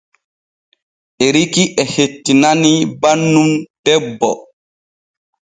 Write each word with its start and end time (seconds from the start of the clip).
Eriki 1.25 1.63
e 1.81 1.83
hettinanii 1.93 2.79
bannun 3.01 3.51
debbo. 3.83 4.31